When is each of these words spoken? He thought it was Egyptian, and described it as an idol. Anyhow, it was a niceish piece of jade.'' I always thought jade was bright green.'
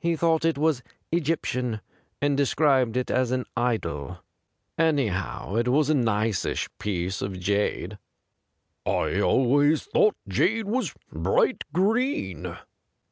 He 0.00 0.16
thought 0.16 0.44
it 0.44 0.58
was 0.58 0.82
Egyptian, 1.12 1.80
and 2.20 2.36
described 2.36 2.96
it 2.96 3.08
as 3.08 3.30
an 3.30 3.46
idol. 3.56 4.18
Anyhow, 4.76 5.54
it 5.54 5.68
was 5.68 5.88
a 5.88 5.94
niceish 5.94 6.68
piece 6.80 7.22
of 7.22 7.38
jade.'' 7.38 7.96
I 8.84 9.20
always 9.20 9.84
thought 9.84 10.16
jade 10.28 10.66
was 10.66 10.92
bright 11.12 11.62
green.' 11.72 12.56